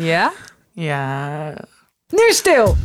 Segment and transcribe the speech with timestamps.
[0.00, 0.32] Ja?
[0.72, 1.54] Ja.
[2.08, 2.76] Nu stil!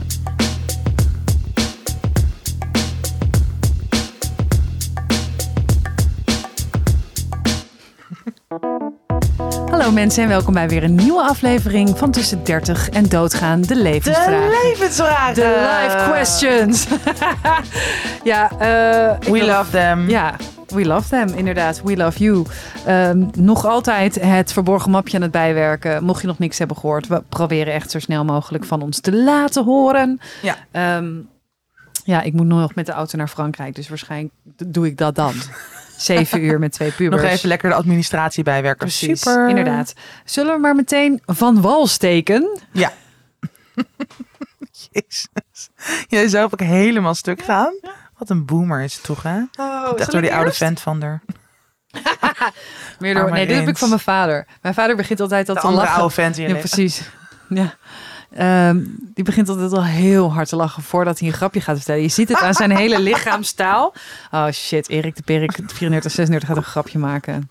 [9.69, 13.75] Hallo mensen en welkom bij weer een nieuwe aflevering van Tussen 30 en Doodgaan, de
[13.75, 14.49] levensvraag.
[14.49, 15.35] De levensvragen.
[15.35, 16.87] De life questions.
[18.23, 20.09] ja, eh, We love them.
[20.09, 20.35] Ja,
[20.75, 21.81] we love them, inderdaad.
[21.83, 22.45] We love you.
[22.85, 26.03] Ehm, nog altijd het verborgen mapje aan het bijwerken.
[26.03, 29.15] Mocht je nog niks hebben gehoord, we proberen echt zo snel mogelijk van ons te
[29.15, 30.19] laten horen.
[30.41, 30.55] Ja.
[30.71, 31.13] Ehm,
[32.03, 34.33] ja, ik moet nog met de auto naar Frankrijk, dus waarschijnlijk
[34.65, 35.33] doe ik dat dan.
[35.97, 37.21] Zeven uur met twee pubers.
[37.21, 38.87] Nog even lekker de administratie bijwerken.
[38.87, 39.49] Precies, Super.
[39.49, 39.93] inderdaad.
[40.25, 42.59] Zullen we maar meteen van wal steken?
[42.71, 42.91] Ja.
[44.91, 45.69] Jezus.
[46.07, 47.73] Jij zou ook helemaal stuk gaan.
[48.17, 49.37] Wat een boomer is het toch, hè?
[49.59, 51.21] Oh, Echt door die oude vent van der.
[52.99, 54.47] Meer door, nee, dit heb ik van mijn vader.
[54.61, 55.99] Mijn vader begint altijd al te andere lachen.
[55.99, 57.01] oude vent in Ja, precies.
[57.49, 57.73] Ja.
[58.35, 58.79] Ehm,
[59.13, 62.01] die begint altijd al heel hard te lachen voordat hij een grapje gaat vertellen.
[62.01, 63.93] Je ziet het aan zijn hele lichaamstaal.
[64.31, 67.49] Oh shit, Erik de Perik, 34, 36 gaat een grapje maken.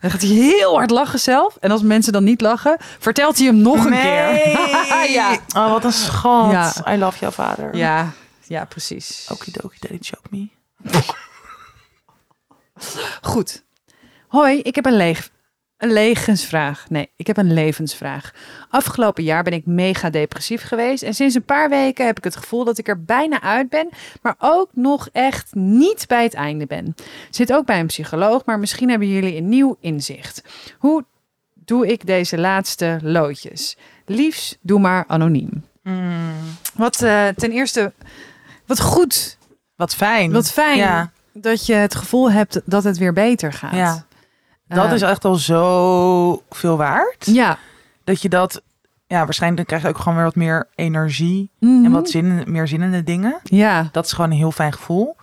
[0.00, 1.56] Dan gaat hij heel hard lachen zelf.
[1.60, 4.48] En als mensen dan niet lachen, vertelt hij hem nog een keer.
[5.10, 5.38] Ja.
[5.56, 6.50] Oh, wat een schat.
[6.50, 6.72] Ja.
[6.94, 7.76] I love jouw vader.
[7.76, 8.10] ja,
[8.50, 9.28] ja, precies.
[9.32, 10.48] Okidoki, daddy choke me.
[13.30, 13.62] Goed.
[14.28, 15.30] Hoi, ik heb een, leeg,
[15.76, 16.88] een levensvraag.
[16.88, 18.34] Nee, ik heb een levensvraag.
[18.70, 21.02] Afgelopen jaar ben ik mega depressief geweest.
[21.02, 23.88] En sinds een paar weken heb ik het gevoel dat ik er bijna uit ben.
[24.22, 26.94] Maar ook nog echt niet bij het einde ben.
[27.30, 30.42] Zit ook bij een psycholoog, maar misschien hebben jullie een nieuw inzicht.
[30.78, 31.04] Hoe
[31.54, 33.76] doe ik deze laatste loodjes?
[34.06, 35.64] Liefst doe maar anoniem.
[35.82, 36.32] Mm,
[36.74, 37.92] Wat eh, ten eerste,
[38.70, 39.38] wat goed,
[39.76, 40.32] wat fijn.
[40.32, 43.74] wat fijn Ja, dat je het gevoel hebt dat het weer beter gaat.
[43.74, 44.04] Ja.
[44.66, 47.26] dat Eh, is echt al zo veel waard.
[47.26, 47.58] Ja.
[48.04, 48.62] Dat je dat...
[49.06, 51.50] Ja, waarschijnlijk krijg je ook gewoon weer wat meer energie.
[51.58, 51.84] Mhm.
[51.84, 53.40] En wat zin, meer zin in de dingen.
[53.42, 55.16] Ja, Dat is gewoon een heel fijn gevoel.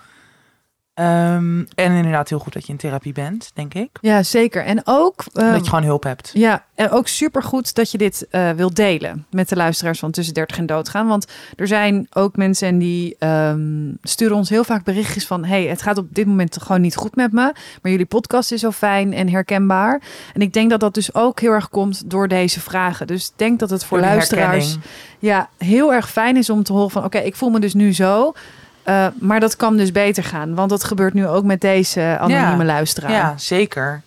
[0.98, 3.90] Ehm, en inderdaad heel goed dat je in therapie bent, denk ik.
[4.02, 4.64] ja, zeker.
[4.64, 6.32] En ook, eh, dat je gewoon hulp hebt.
[6.34, 10.34] ja, en ook supergoed dat je dit eh wilt delen met de luisteraars van Tussen
[10.34, 11.08] 30 en Doodgaan.
[11.08, 15.46] Want er zijn ook mensen die ehm, sturen ons heel vaak berichtjes van...
[15.46, 17.54] hey, het gaat op dit moment gewoon niet goed met me.
[17.82, 20.02] Maar jullie podcast is zo fijn en herkenbaar.
[20.34, 23.08] En ik denk dat dat dus ook heel erg komt door deze vragen.
[23.08, 24.66] Dus ik denk dat het voor luisteraars...
[24.66, 24.92] herkenning.
[25.20, 27.04] ja, heel erg fijn is om te horen van...
[27.04, 28.34] oké, ik voel me dus nu zo...
[28.88, 30.56] eh, maar dat kan dus beter gaan.
[30.56, 32.64] Want dat gebeurt nu ook met deze anonieme Ja.
[32.66, 33.12] luisteraar.
[33.12, 34.02] Ja, zeker.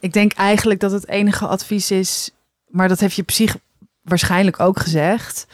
[0.00, 2.30] Ik denk eigenlijk dat het enige advies is,
[2.66, 3.56] maar dat heeft je psych
[4.02, 5.46] waarschijnlijk ook gezegd,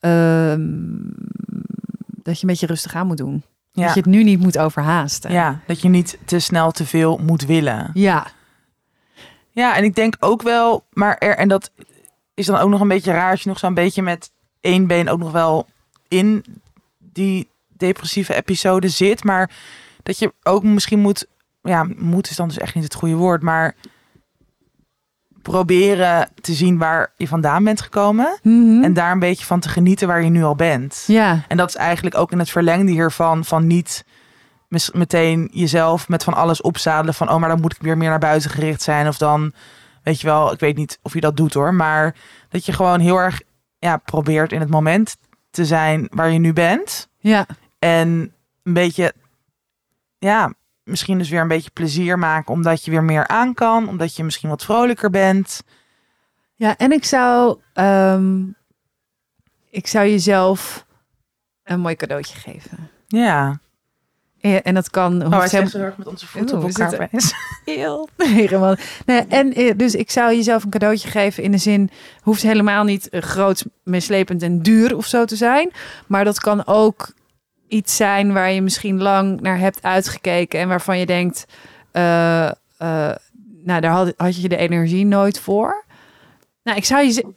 [0.00, 0.70] ehm,
[2.22, 3.42] dat je een beetje rustig aan moet doen.
[3.72, 3.84] Ja.
[3.84, 5.32] Dat je het nu niet moet overhaasten.
[5.32, 7.90] ja, dat je niet te snel te veel moet willen.
[7.94, 8.26] Ja,
[9.50, 11.70] Ja, en ik denk ook wel, maar er, en dat
[12.34, 14.30] is dan ook nog een beetje raar als je nog zo'n beetje met
[14.60, 15.66] één been ook nog wel
[16.08, 16.44] in
[16.98, 19.24] die depressieve episode zit.
[19.24, 19.50] Maar
[20.02, 21.26] dat je ook misschien moet,
[21.62, 23.74] ja, moet is dan dus echt niet het goede woord, maar
[25.42, 28.38] proberen te zien waar je vandaan bent gekomen.
[28.42, 28.82] Mhm.
[28.82, 31.04] En daar een beetje van te genieten waar je nu al bent.
[31.06, 34.04] ja, En dat is eigenlijk ook in het verlengde hiervan, van niet
[34.92, 38.18] meteen jezelf met van alles opzadelen van, oh, maar dan moet ik weer meer naar
[38.18, 39.08] buiten gericht zijn.
[39.08, 39.52] Of dan,
[40.02, 42.14] weet je wel, ik weet niet of je dat doet hoor, maar
[42.48, 43.40] dat je gewoon heel erg
[43.78, 45.16] ja, probeert in het moment
[45.50, 47.08] te zijn waar je nu bent.
[47.18, 47.46] ja,
[47.84, 49.12] En een beetje,
[50.18, 54.16] ja, misschien dus weer een beetje plezier maken, omdat je weer meer aan kan, omdat
[54.16, 55.62] je misschien wat vrolijker bent.
[56.54, 56.76] ja.
[56.76, 58.42] En ik zou, ehm,
[59.70, 60.86] ik zou jezelf
[61.64, 62.90] een mooi cadeautje geven.
[63.06, 63.60] Ja.
[64.36, 65.26] Ja, En dat kan.
[65.26, 67.08] Oh, hij zo heel erg met onze voeten Oeh, op we elkaar.
[67.64, 68.08] heel.
[68.16, 68.76] Nee, helemaal.
[69.06, 71.90] Nee, en eh, dus ik zou jezelf een cadeautje geven in de zin,
[72.22, 75.70] hoeft helemaal niet eh, groot, meeslepend en duur of zo te zijn,
[76.06, 77.12] maar dat kan ook
[77.68, 81.46] iets zijn waar je misschien lang naar hebt uitgekeken en waarvan je denkt,
[81.92, 83.16] eh, eh,
[83.64, 85.84] nou daar had, had je de energie nooit voor.
[86.62, 87.32] Nou, ik zou je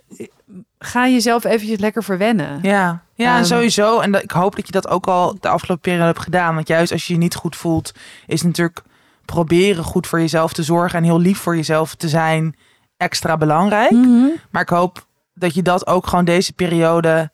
[0.80, 2.60] ga jezelf eventjes lekker verwennen.
[2.62, 3.38] Ja, ja Ehm.
[3.38, 4.00] en sowieso.
[4.00, 6.56] En dat, ik hoop dat je dat ook al de afgelopen periode hebt gedaan.
[6.56, 7.92] Want juist als je je niet goed voelt,
[8.25, 8.81] is natuurlijk
[9.25, 12.56] proberen goed voor jezelf te zorgen en heel lief voor jezelf te zijn
[12.98, 13.92] extra belangrijk.
[13.92, 14.25] Mhm.
[14.51, 17.31] Maar ik hoop dat je dat ook gewoon deze periode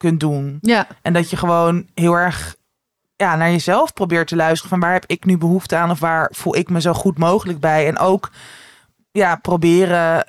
[0.00, 0.58] kunt doen.
[0.60, 2.56] Ja, En dat je gewoon heel erg
[3.16, 4.68] ja, naar jezelf probeert te luisteren.
[4.70, 7.60] Van waar heb ik nu behoefte aan of waar voel ik me zo goed mogelijk
[7.60, 7.86] bij.
[7.86, 8.30] En ook
[9.10, 10.26] ja, proberen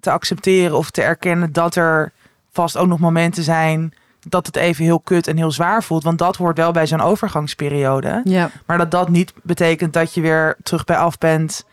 [0.00, 2.12] te accepteren of te erkennen dat er
[2.52, 3.94] vast ook nog momenten zijn
[4.28, 6.02] dat het even heel kut en heel zwaar voelt.
[6.02, 8.20] Want dat hoort wel bij zo'n overgangsperiode.
[8.24, 11.64] ja, Maar dat dat niet betekent dat je weer terug bij af bent.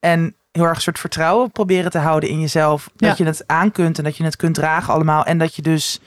[0.00, 2.90] En heel erg een soort vertrouwen proberen te houden in jezelf.
[2.96, 3.24] Dat Ja.
[3.24, 5.24] je het aan kunt en dat je het kunt dragen allemaal.
[5.24, 6.00] En dat je dus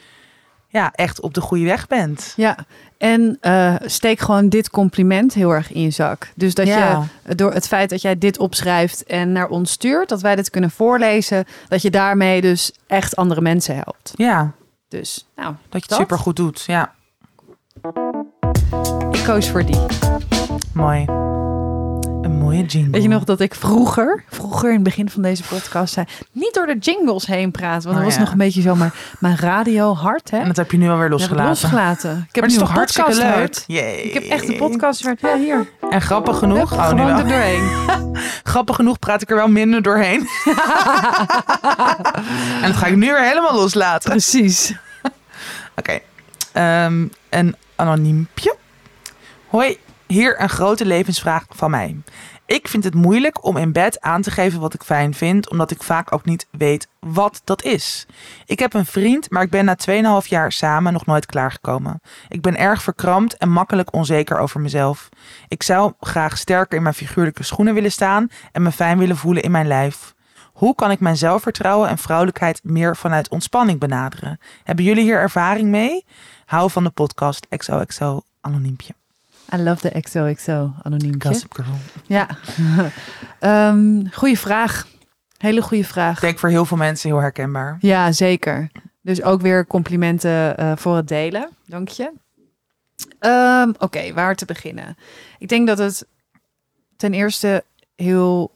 [0.75, 2.33] ja, echt op de goede weg bent.
[2.35, 2.57] Ja,
[2.97, 6.31] en eh, steek gewoon dit compliment heel erg in je zak.
[6.35, 7.03] Dus dat Ja.
[7.27, 10.49] je door het feit dat jij dit opschrijft en naar ons stuurt, dat wij dit
[10.49, 14.11] kunnen voorlezen, dat je daarmee dus echt andere mensen helpt.
[14.15, 14.51] Ja,
[14.87, 15.99] Dus, nou, dat je het Dat?
[15.99, 16.63] super goed doet.
[16.67, 16.93] Ja,
[19.11, 19.79] ik koos voor die.
[20.73, 21.05] mooi.
[22.45, 22.91] Een mooie jingle.
[22.91, 26.53] Weet je nog dat ik vroeger, vroeger in het begin van deze podcast zei, niet
[26.53, 28.19] door de jingles heen praten, want Oh, dat was ja.
[28.19, 30.37] nog een beetje zo maar mijn radio hard, hè?
[30.37, 31.47] En dat heb je nu alweer losgelaten.
[31.47, 32.09] losgelaten.
[32.29, 33.23] Ik heb maar het is nu toch een hartstikke leuk?
[33.35, 33.63] hard.
[34.05, 35.21] Ik heb echt de podcast hard.
[35.21, 35.69] Ja, hier.
[35.89, 37.69] En grappig genoeg, oh, nu gewoon er doorheen.
[38.53, 40.19] grappig genoeg praat ik er wel minder doorheen.
[42.61, 44.09] en dat ga ik nu weer helemaal loslaten.
[44.09, 44.75] Precies.
[45.79, 45.99] Oké,
[46.51, 48.55] Ehm, een anoniempje.
[49.47, 49.77] Hoi,
[50.07, 51.95] hier een grote levensvraag van mij.
[52.47, 55.71] Ik vind het moeilijk om in bed aan te geven wat ik fijn vind, omdat
[55.71, 58.05] ik vaak ook niet weet wat dat is.
[58.45, 59.77] Ik heb een vriend, maar ik ben na
[60.21, 62.01] 2,5 jaar samen nog nooit klaargekomen.
[62.29, 65.09] Ik ben erg verkrampt en makkelijk onzeker over mezelf.
[65.47, 69.43] Ik zou graag sterker in mijn figuurlijke schoenen willen staan en me fijn willen voelen
[69.43, 70.13] in mijn lijf.
[70.53, 74.39] Hoe kan ik mijn zelfvertrouwen en vrouwelijkheid meer vanuit ontspanning benaderen?
[74.63, 76.05] Hebben jullie hier ervaring mee?
[76.45, 78.93] Hou van de podcast XOXO Anoniempje.
[79.53, 81.29] I love the XOXO anoniempje.
[81.29, 81.77] Gossip Girl.
[82.05, 82.27] Ja.
[84.11, 84.87] Goeie vraag.
[85.37, 86.15] Hele goede vraag.
[86.15, 87.77] Ik denk voor heel veel mensen heel herkenbaar.
[87.79, 88.69] Ja, zeker.
[89.01, 91.49] Dus ook weer complimenten eh, voor het delen.
[91.65, 92.11] Dank je.
[93.19, 94.97] Ehm, Oké, waar te beginnen?
[95.39, 96.07] Ik denk dat het
[96.97, 97.63] ten eerste
[97.95, 98.51] heel,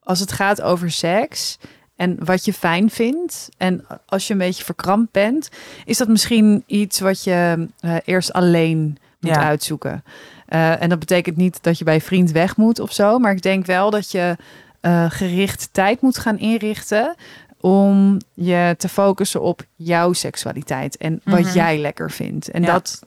[0.00, 1.58] als het gaat over seks
[1.96, 5.48] en wat je fijn vindt en als je een beetje verkrampt bent,
[5.84, 9.42] is dat misschien iets wat je eh, eerst alleen moet Ja.
[9.42, 10.04] uitzoeken.
[10.46, 13.42] Eh, en dat betekent niet dat je bij vriend weg moet of zo, maar ik
[13.42, 14.36] denk wel dat je
[14.80, 17.14] eh, gericht tijd moet gaan inrichten
[17.60, 21.52] om je te focussen op jouw seksualiteit en wat Mhm.
[21.54, 22.50] jij lekker vindt.
[22.50, 22.72] En Ja.
[22.72, 23.02] dat,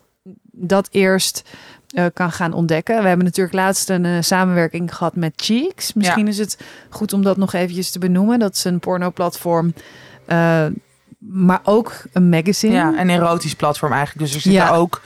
[0.52, 1.48] dat eerst
[1.90, 3.02] eh, kan gaan ontdekken.
[3.02, 5.92] We hebben natuurlijk laatst een samenwerking gehad met Cheeks.
[5.92, 6.58] Misschien is het
[6.90, 8.38] goed om dat nog eventjes te benoemen.
[8.38, 9.74] Dat is een pornoplatform,
[10.26, 10.66] eh
[11.18, 12.74] maar ook een magazine.
[12.74, 14.26] Ja, een erotisch platform eigenlijk.
[14.26, 14.70] Dus er zitten Ja.
[14.74, 15.02] ook...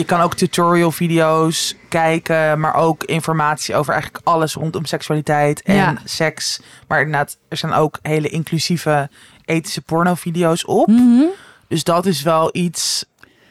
[0.00, 5.74] Je kan ook tutorial video's kijken, maar ook informatie over eigenlijk alles rondom seksualiteit en
[5.74, 5.94] Ja.
[6.04, 6.60] seks.
[6.88, 9.08] Maar inderdaad, er zijn ook hele inclusieve
[9.44, 10.86] ethische pornovideo's op.
[10.86, 11.22] Mhm,
[11.68, 13.04] Dus dat is wel iets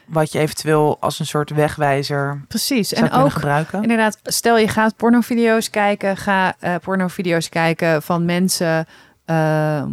[0.06, 2.92] wat je eventueel als een soort wegwijzer precies.
[2.92, 3.82] En ook gebruiken.
[3.82, 8.86] Inderdaad, stel je gaat pornovideo's kijken, ga eh pornovideo's kijken van mensen
[9.24, 9.88] ehm,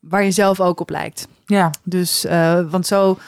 [0.00, 1.28] waar je zelf ook op lijkt.
[1.46, 3.18] Ja, Dus, eh, want zo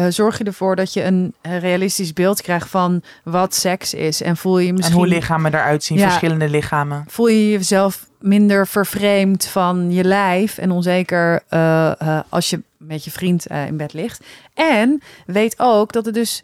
[0.00, 4.22] eh, zorg je ervoor dat je een eh, realistisch beeld krijgt van wat seks is.
[4.22, 6.06] En voel je je en misschien hoe lichamen eruit zien, Ja.
[6.06, 7.04] verschillende lichamen.
[7.08, 13.10] voel je jezelf minder vervreemd van je lijf en onzeker eh, als je met je
[13.10, 14.24] vriend in bed ligt.
[14.54, 16.42] En weet ook dat er dus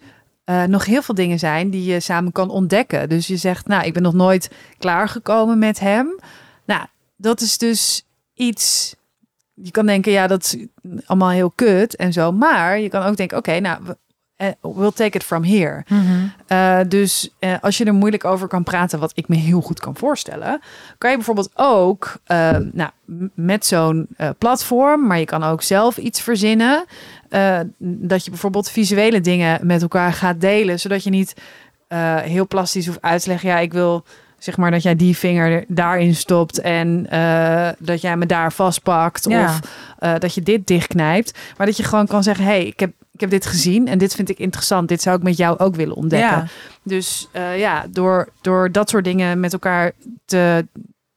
[0.66, 3.08] nog heel veel dingen zijn die je samen kan ontdekken.
[3.08, 6.20] Dus je zegt, nou, ik ben nog nooit klaargekomen met hem.
[6.66, 6.86] Nou,
[7.16, 8.04] dat is dus
[8.34, 8.94] iets.
[9.62, 10.56] Je kan denken, ja, dat is
[11.06, 12.32] allemaal heel kut en zo.
[12.32, 13.78] Maar je kan ook denken, oké, nou,
[14.36, 15.84] eh, we'll take it from here.
[16.48, 19.80] Uh, dus uh, als je er moeilijk over kan praten, wat ik me heel goed
[19.80, 20.60] kan voorstellen,
[20.98, 22.90] kan je bijvoorbeeld ook uh, nou,
[23.34, 24.08] met zo'n
[24.38, 26.84] platform, maar je kan ook zelf iets verzinnen,
[27.78, 31.34] dat je bijvoorbeeld visuele dingen met elkaar gaat delen, zodat je niet
[32.22, 34.04] heel plastisch hoeft uit te leggen, ja, ik wil
[34.38, 39.28] zeg maar dat jij die vinger daarin stopt en uh, dat jij me daar vastpakt
[39.28, 39.44] Ja.
[39.44, 39.60] of
[40.00, 43.20] uh, dat je dit dichtknijpt, maar dat je gewoon kan zeggen, hey, ik heb ik
[43.22, 44.88] heb dit gezien en dit vind ik interessant.
[44.88, 46.28] Dit zou ik met jou ook willen ontdekken.
[46.28, 46.46] Ja.
[46.82, 49.92] Dus uh, ja, door, door dat soort dingen met elkaar
[50.24, 50.66] te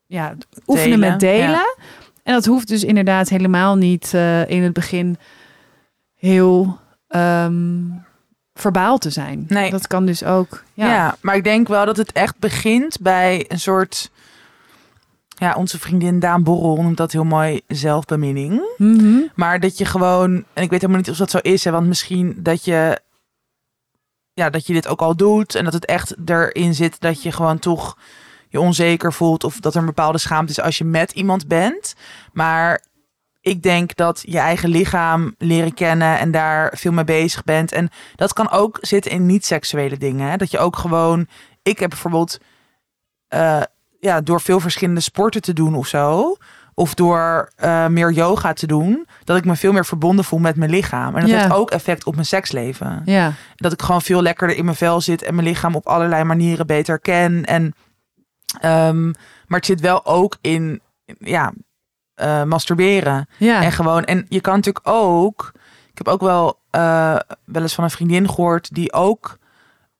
[0.05, 0.35] ja,
[0.67, 1.49] oefenen Delen, met delen.
[1.49, 1.75] ja.
[2.23, 4.13] En dat hoeft dus inderdaad helemaal niet
[4.47, 5.17] in het begin
[6.15, 8.03] heel um,
[8.59, 9.45] verbaal te zijn.
[9.47, 9.71] Nee.
[9.71, 10.63] Dat kan dus ook.
[10.73, 10.87] Ja.
[10.87, 14.11] Ja, maar ik denk wel dat het echt begint bij een soort...
[15.27, 18.61] Ja, onze vriendin Daan Borrel noemt dat heel mooi zelfbeminning.
[18.77, 19.19] Mhm.
[19.35, 21.87] Maar dat je gewoon, en ik weet helemaal niet of dat zo is, hè, want
[21.87, 22.99] misschien dat je,
[24.33, 27.31] ja, dat je dit ook al doet en dat het echt erin zit dat je
[27.31, 27.97] gewoon toch
[28.49, 31.95] je onzeker voelt of dat er een bepaalde schaamte is als je met iemand bent.
[32.33, 32.81] Maar
[33.41, 37.71] ik denk dat je eigen lichaam leren kennen en daar veel mee bezig bent.
[37.71, 40.29] En dat kan ook zitten in niet-seksuele dingen.
[40.29, 40.37] Hè?
[40.37, 41.27] Dat je ook gewoon,
[41.63, 42.37] ik heb bijvoorbeeld,
[43.33, 43.61] uh,
[43.99, 46.35] ja, door veel verschillende sporten te doen of zo
[46.73, 50.55] of door uh, meer yoga te doen, dat ik me veel meer verbonden voel met
[50.55, 51.15] mijn lichaam.
[51.15, 51.37] En dat Ja.
[51.39, 53.01] heeft ook effect op mijn seksleven.
[53.05, 53.33] ja.
[53.55, 56.67] Dat ik gewoon veel lekkerder in mijn vel zit en mijn lichaam op allerlei manieren
[56.67, 57.45] beter ken.
[57.45, 57.63] En,
[58.65, 59.13] um,
[59.47, 60.81] maar het zit wel ook in
[61.19, 61.53] ja,
[62.19, 63.27] eh, masturberen.
[63.37, 63.63] Ja.
[63.63, 65.51] En gewoon, en je kan natuurlijk ook,
[65.91, 69.37] ik heb ook wel, eh, wel eens van een vriendin gehoord die ook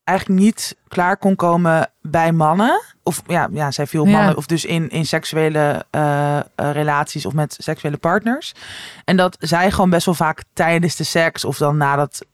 [0.04, 2.82] eigenlijk niet klaar kon komen bij mannen.
[3.04, 4.12] Of ja, ja zij viel Ja.
[4.12, 8.54] mannen, of dus in, in seksuele eh, relaties of met seksuele partners.
[9.06, 12.26] En dat zij gewoon best wel vaak tijdens de seks of dan nadat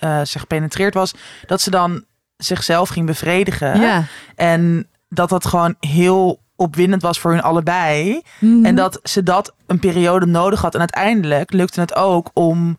[0.00, 1.14] ze gepenetreerd was,
[1.46, 2.04] dat ze dan
[2.36, 3.80] zichzelf ging bevredigen.
[3.80, 4.04] ja.
[4.34, 8.22] En dat dat gewoon heel opwindend was voor hun allebei.
[8.38, 8.64] Mhm.
[8.64, 10.74] En dat ze dat een periode nodig had.
[10.74, 12.78] En uiteindelijk lukte het ook om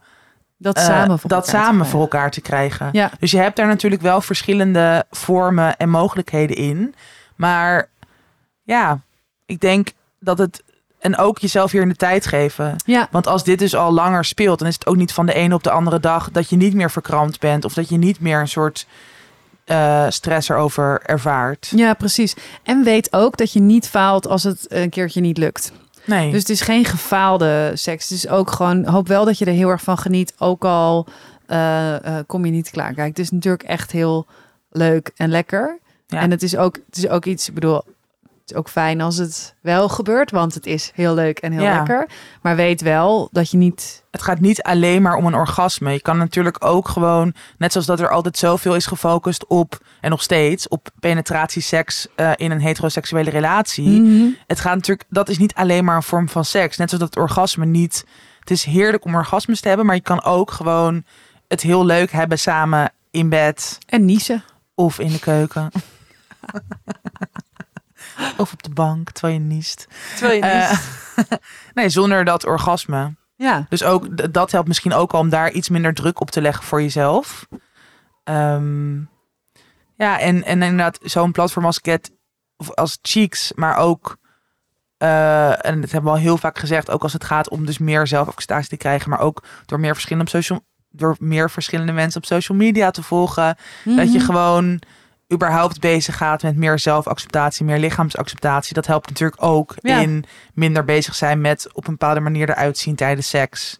[0.57, 1.91] dat eh, samen voor dat elkaar te samen krijgen.
[1.91, 2.89] voor elkaar te krijgen.
[2.91, 3.11] Ja.
[3.19, 6.95] Dus je hebt daar natuurlijk wel verschillende vormen en mogelijkheden in.
[7.35, 7.89] Maar
[8.63, 8.99] ja,
[9.45, 10.63] ik denk dat het.
[10.99, 12.75] En ook jezelf hier in de tijd geven.
[12.85, 13.07] Ja.
[13.11, 15.53] Want als dit dus al langer speelt, dan is het ook niet van de ene
[15.53, 17.65] op de andere dag dat je niet meer verkrampt bent.
[17.65, 18.87] Of dat je niet meer een soort
[19.65, 21.71] eh, stress erover ervaart.
[21.75, 22.35] ja, precies.
[22.63, 25.71] En weet ook dat je niet faalt als het een keertje niet lukt.
[26.05, 26.31] Nee.
[26.31, 28.09] Dus het is geen gefaalde seks.
[28.09, 30.33] Het is ook gewoon, hoop wel dat je er heel erg van geniet.
[30.37, 31.07] Ook al
[31.45, 32.93] eh, eh, kom je niet klaar.
[32.93, 34.25] Kijk, het is natuurlijk echt heel
[34.69, 35.79] leuk en lekker.
[36.07, 36.19] Ja.
[36.19, 37.81] En het is, ook, het is ook iets, ik bedoel,
[38.45, 40.31] het is ook fijn als het wel gebeurt.
[40.31, 41.75] Want het is heel leuk en heel Ja.
[41.75, 42.07] lekker.
[42.41, 44.03] Maar weet wel dat je niet...
[44.11, 45.91] het gaat niet alleen maar om een orgasme.
[45.91, 50.09] Je kan natuurlijk ook gewoon, net zoals dat er altijd zoveel is gefocust op, en
[50.09, 54.01] nog steeds, op penetratieseks eh in een heteroseksuele relatie.
[54.01, 54.25] Mhm.
[54.47, 56.77] Het gaat natuurlijk, dat is niet alleen maar een vorm van seks.
[56.77, 58.05] Net zoals dat het orgasme niet,
[58.39, 61.03] het is heerlijk om orgasmes te hebben, maar je kan ook gewoon
[61.47, 64.43] het heel leuk hebben samen in bed En niezen.
[64.75, 65.69] of in de keuken.
[68.37, 69.87] of op de bank, terwijl je niest.
[70.17, 70.77] Terwijl je Eh,
[71.73, 73.15] nee, zonder dat orgasme.
[73.35, 73.65] ja.
[73.69, 76.63] Dus ook dat helpt misschien ook al om daar iets minder druk op te leggen
[76.63, 77.47] voor jezelf.
[78.23, 78.95] Ehm,
[79.97, 82.11] ja, en, en inderdaad, zo'n platform als Get,
[82.57, 84.17] of als Cheeks, maar ook,
[84.97, 87.77] eh, en dat hebben we al heel vaak gezegd, ook als het gaat om dus
[87.77, 92.21] meer zelfacceptatie te krijgen, maar ook door meer verschillende, op social, door meer verschillende mensen
[92.21, 93.57] op social media te volgen.
[93.85, 94.25] Dat je Mhm.
[94.25, 94.79] gewoon
[95.33, 98.73] überhaupt bezig gaat met meer zelfacceptatie, meer lichaamsacceptatie.
[98.73, 99.99] Dat helpt natuurlijk ook Ja.
[99.99, 103.77] in minder bezig zijn met op een bepaalde manier eruit zien tijdens seks.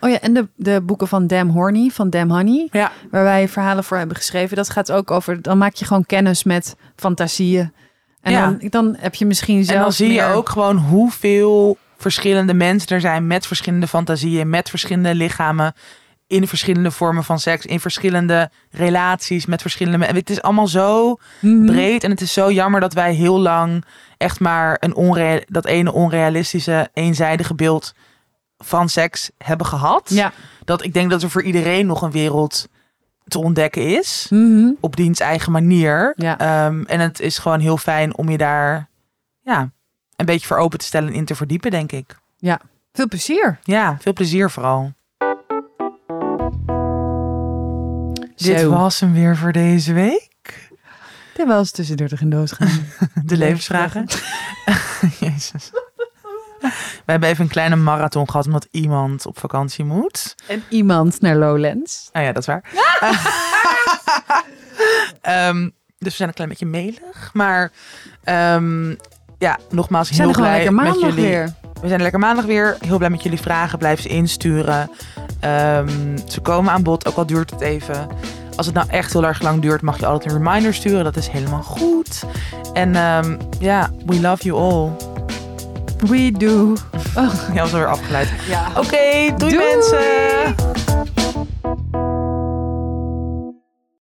[0.00, 3.48] Oh ja, en de, de boeken van Dam Horny, van Dam Honey, Ja, waar wij
[3.48, 4.56] verhalen voor hebben geschreven.
[4.56, 7.72] Dat gaat ook over, dan maak je gewoon kennis met fantasieën.
[8.20, 8.40] En Ja.
[8.46, 12.88] dan, dan heb je misschien zelf en dan zie je ook gewoon hoeveel verschillende mensen
[12.88, 15.74] er zijn met verschillende fantasieën, met verschillende lichamen,
[16.26, 19.98] in verschillende vormen van seks, in verschillende relaties, met verschillende.
[19.98, 21.66] me- Het is allemaal zo Mhm.
[21.66, 23.84] breed en het is zo jammer dat wij heel lang
[24.16, 27.92] echt maar een onreal, dat ene onrealistische, eenzijdige beeld
[28.58, 30.10] van seks hebben gehad.
[30.12, 30.32] Ja.
[30.64, 32.68] Dat ik denk dat er voor iedereen nog een wereld
[33.26, 34.26] te ontdekken is.
[34.30, 34.70] Mhm.
[34.80, 36.12] Op diens eigen manier.
[36.16, 36.38] Ja.
[36.38, 38.88] Ehm, en het is gewoon heel fijn om je daar
[39.42, 39.70] ja,
[40.16, 42.18] een beetje voor open te stellen en in te verdiepen, denk ik.
[42.92, 43.58] Veel plezier.
[43.62, 44.92] Ja, veel plezier vooral.
[48.36, 48.70] Dit Zo.
[48.70, 50.68] was hem weer voor deze week.
[51.34, 52.86] Dit was tussendoor de doos gaan.
[53.24, 54.06] De levensvragen.
[55.20, 55.70] Jezus.
[56.60, 60.34] We hebben even een kleine marathon gehad omdat iemand op vakantie moet.
[60.46, 62.08] En iemand naar Lowlands.
[62.12, 62.62] Nou ja, dat is waar.
[65.20, 65.62] Ehm,
[65.98, 67.30] dus we zijn een klein beetje melig.
[67.32, 67.72] Maar
[68.24, 68.94] ehm,
[69.38, 71.24] ja, nogmaals We zijn heel blij lekker met maandag jullie.
[71.24, 71.54] weer.
[71.80, 72.76] We zijn lekker maandag weer.
[72.80, 73.78] Heel blij met jullie vragen.
[73.78, 74.90] Blijf ze insturen.
[75.44, 78.08] Ehm, ze komen aan bod, ook al duurt het even.
[78.56, 81.04] Als het nou echt heel erg lang duurt, mag je altijd een reminder sturen.
[81.04, 82.22] Dat is helemaal goed.
[82.72, 84.90] En ehm, ja, we love you all.
[86.08, 86.72] We do.
[87.16, 88.28] Oh, Ja, was alweer afgeleid.
[88.48, 88.66] ja.
[88.76, 89.56] Oké, doei Doei.
[89.74, 90.54] mensen.